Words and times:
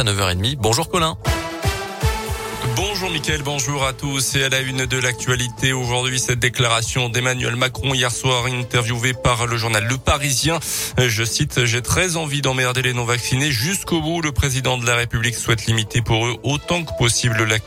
À 0.00 0.04
9h30. 0.04 0.56
Bonjour 0.58 0.88
Colin. 0.88 1.16
Bonjour 2.76 3.10
Mickaël, 3.10 3.42
bonjour 3.42 3.84
à 3.84 3.92
tous 3.92 4.36
et 4.36 4.44
à 4.44 4.48
la 4.48 4.60
une 4.60 4.86
de 4.86 4.96
l'actualité. 4.96 5.72
Aujourd'hui, 5.72 6.20
cette 6.20 6.38
déclaration 6.38 7.08
d'Emmanuel 7.08 7.56
Macron 7.56 7.94
hier 7.94 8.12
soir 8.12 8.46
interviewé 8.46 9.12
par 9.12 9.46
le 9.46 9.56
journal 9.56 9.84
Le 9.84 9.98
Parisien. 9.98 10.60
Je 10.98 11.24
cite, 11.24 11.64
j'ai 11.64 11.82
très 11.82 12.16
envie 12.16 12.42
d'emmerder 12.42 12.82
les 12.82 12.92
non-vaccinés 12.92 13.50
jusqu'au 13.50 14.00
bout. 14.00 14.20
Le 14.22 14.30
président 14.30 14.78
de 14.78 14.86
la 14.86 14.94
République 14.94 15.34
souhaite 15.34 15.66
limiter 15.66 16.00
pour 16.00 16.26
eux 16.26 16.36
autant 16.44 16.84
que 16.84 16.92
possible 16.96 17.42
la 17.42 17.58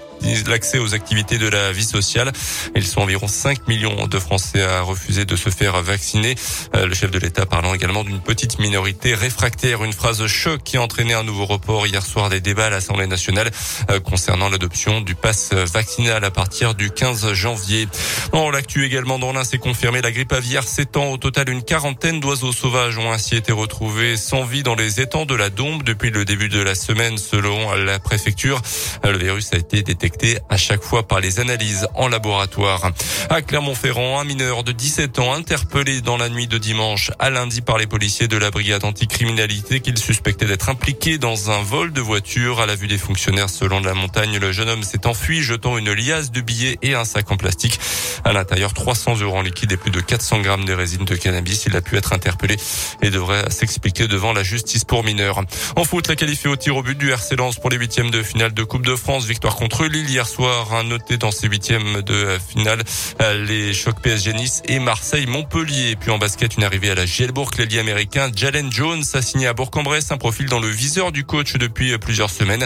l'accès 0.48 0.80
aux 0.80 0.94
activités 0.94 1.38
de 1.38 1.48
la 1.48 1.72
vie 1.72 1.84
sociale. 1.84 2.32
Ils 2.76 2.86
sont 2.86 3.02
environ 3.02 3.28
5 3.28 3.68
millions 3.68 4.08
de 4.08 4.20
Français 4.20 4.62
à 4.62 4.82
refuser 4.82 5.26
de 5.26 5.36
se 5.36 5.50
faire 5.50 5.82
vacciner. 5.82 6.36
Euh, 6.76 6.88
le 6.88 6.94
chef 6.94 7.12
de 7.12 7.20
l'État 7.20 7.46
parlant 7.46 7.74
également 7.74 8.04
d'une 8.04 8.20
petite 8.22 8.60
minorité 8.60 9.16
réfractaire. 9.16 9.84
Une 9.84 9.94
phrase 9.94 10.26
choc 10.28 10.62
qui 10.64 10.78
a 10.78 10.82
entraîné 10.82 11.14
un 11.14 11.24
nouveau 11.24 11.46
report 11.46 11.88
hier 11.88 12.06
soir 12.06 12.30
des 12.30 12.42
débats 12.42 12.68
à 12.68 12.70
l'Assemblée 12.70 13.08
nationale 13.08 13.50
euh, 13.90 14.00
concernant 14.00 14.50
l'adoption 14.50 15.02
du 15.02 15.16
pass 15.16 15.54
vaccinal 15.54 16.24
à 16.24 16.32
partir 16.32 16.76
du 16.76 16.92
15 16.92 17.34
janvier. 17.34 17.88
On 18.34 18.52
l'actu 18.52 18.86
également 18.86 19.20
dans 19.20 19.34
l'un, 19.34 19.44
c'est 19.44 19.58
confirmé. 19.58 20.02
La 20.02 20.12
grippe 20.12 20.34
aviaire 20.34 20.64
s'étend. 20.64 21.12
Au 21.12 21.18
total, 21.18 21.50
une 21.50 21.64
quarantaine 21.64 22.20
d'oiseaux 22.20 22.54
sauvages 22.54 22.98
ont 22.98 23.12
ainsi 23.12 23.36
été 23.36 23.52
retrouvés 23.52 24.18
sans 24.18 24.44
vie 24.44 24.64
dans 24.64 24.76
les 24.76 25.02
étangs 25.02 25.26
de 25.26 25.36
la 25.36 25.50
Dombe 25.50 25.84
depuis 25.84 26.12
le 26.12 26.26
début 26.26 26.50
de 26.50 26.62
la 26.62 26.76
semaine, 26.76 27.18
selon 27.18 27.74
la 27.74 28.00
préfecture. 28.00 28.62
Euh, 29.06 29.12
le 29.12 29.18
virus 29.18 29.54
a 29.54 29.58
été 29.58 29.82
détecté 29.82 30.11
à 30.50 30.58
chaque 30.58 30.84
fois 30.84 31.08
par 31.08 31.20
les 31.20 31.40
analyses 31.40 31.88
en 31.96 32.08
laboratoire. 32.08 32.92
À 33.30 33.42
Clermont-Ferrand, 33.42 34.20
un 34.20 34.24
mineur 34.24 34.64
de 34.64 34.72
17 34.72 35.20
ans 35.20 35.34
interpellé 35.34 36.02
dans 36.02 36.18
la 36.18 36.30
nuit 36.30 36.48
de 36.48 36.58
dimanche 36.58 37.12
à 37.20 37.30
lundi 37.30 37.62
par 37.62 37.78
les 37.78 37.88
policiers 37.88 38.28
de 38.28 38.38
la 38.38 38.52
brigade 38.52 38.84
anticriminalité 38.84 39.80
qu'il 39.80 39.98
suspectait 39.98 40.46
d'être 40.46 40.70
impliqué 40.70 41.18
dans 41.18 41.52
un 41.52 41.62
vol 41.62 41.94
de 41.94 42.02
voiture. 42.02 42.60
À 42.60 42.66
la 42.66 42.76
vue 42.76 42.88
des 42.88 42.98
fonctionnaires 42.98 43.50
selon 43.50 43.80
la 43.80 43.94
montagne, 43.94 44.38
le 44.38 44.52
jeune 44.52 44.70
homme 44.70 44.84
s'est 44.84 45.08
enfui 45.08 45.42
jetant 45.42 45.78
une 45.78 45.94
liasse 45.94 46.32
de 46.32 46.42
billets 46.42 46.78
et 46.82 46.94
un 46.96 47.06
sac 47.06 47.32
en 47.32 47.38
plastique. 47.38 47.80
À 48.24 48.34
l'intérieur, 48.34 48.74
300 48.74 49.20
euros 49.22 49.38
en 49.38 49.42
liquide 49.42 49.72
et 49.72 49.78
plus 49.78 49.92
de 49.92 50.02
400 50.02 50.42
grammes 50.42 50.66
de 50.66 50.74
résine 50.74 51.06
de 51.06 51.16
cannabis. 51.16 51.66
Il 51.66 51.76
a 51.76 51.82
pu 51.82 51.98
être 51.98 52.14
interpellé 52.14 52.58
et 53.02 53.10
devrait 53.10 53.50
s'expliquer 53.50 54.08
devant 54.08 54.34
la 54.34 54.44
justice 54.44 54.84
pour 54.84 55.04
mineurs. 55.04 55.42
En 55.76 55.84
foot, 55.84 56.08
la 56.08 56.16
qualifiée 56.16 56.50
au 56.50 56.56
tir 56.56 56.76
au 56.76 56.84
but 56.84 56.98
du 56.98 57.12
RC 57.12 57.36
Lens 57.36 57.56
pour 57.56 57.70
les 57.70 57.78
huitièmes 57.78 58.12
de 58.12 58.22
finale 58.22 58.54
de 58.54 58.64
Coupe 58.64 58.86
de 58.86 58.96
France. 58.96 59.26
Victoire 59.26 59.56
contre 59.56 59.86
Lille 59.86 60.01
hier 60.08 60.28
soir, 60.28 60.84
noté 60.84 61.18
dans 61.18 61.32
ses 61.32 61.48
huitièmes 61.48 62.02
de 62.02 62.38
finale 62.50 62.82
euh, 63.22 63.46
les 63.46 63.74
chocs 63.74 64.00
PSG 64.02 64.34
Nice 64.34 64.62
et 64.68 64.80
Marseille-Montpellier. 64.80 65.96
Puis 65.96 66.12
en 66.12 66.18
basket, 66.18 66.58
une 66.58 66.64
arrivée 66.64 66.92
à 66.92 66.96
la 66.96 67.06
Gielbourg, 67.06 67.52
l'ailier 67.58 67.80
américain 67.80 68.32
Jalen 68.36 68.72
Jones 68.72 69.04
a 69.14 69.22
signé 69.22 69.48
à 69.48 69.54
Bourg-en-Bresse 69.54 70.12
un 70.12 70.18
profil 70.18 70.48
dans 70.48 70.60
le 70.60 70.68
viseur 70.68 71.12
du 71.12 71.24
coach 71.24 71.54
depuis 71.54 71.98
plusieurs 71.98 72.30
semaines. 72.30 72.66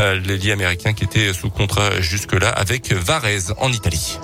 Euh, 0.00 0.18
l'ailier 0.20 0.52
américain 0.52 0.92
qui 0.92 1.04
était 1.04 1.32
sous 1.32 1.50
contrat 1.50 2.00
jusque-là 2.00 2.48
avec 2.48 2.92
Varese 2.92 3.54
en 3.58 3.72
Italie. 3.72 4.18